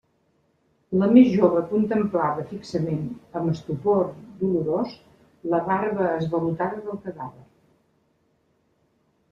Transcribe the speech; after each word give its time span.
La 1.01 1.09
més 1.17 1.27
jove 1.33 1.59
contemplava 1.73 2.45
fixament, 2.53 3.03
amb 3.41 3.53
estupor 3.53 4.01
dolorós, 4.41 4.97
la 5.55 5.63
barba 5.71 6.09
esvalotada 6.17 6.83
del 6.89 7.01
cadàver. 7.07 7.47